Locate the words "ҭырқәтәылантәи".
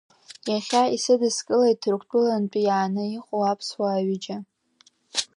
1.81-2.63